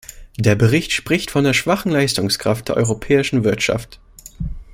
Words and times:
Der 0.35 0.55
Bericht 0.55 0.93
spricht 0.93 1.29
von 1.29 1.43
der 1.43 1.53
schwachen 1.53 1.91
Leistungskraft 1.91 2.67
der 2.69 2.75
europäischen 2.77 3.43
Wirtschaft. 3.43 3.99